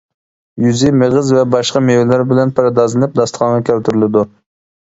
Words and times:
يۈزى 0.63 0.89
مېغىز 1.01 1.29
ۋە 1.35 1.43
باشقا 1.55 1.83
مېۋىلەر 1.89 2.25
بىلەن 2.31 2.55
پەردازلىنىپ، 2.61 3.15
داستىخانغا 3.21 3.61
كەلتۈرۈلىدۇ. 3.69 4.27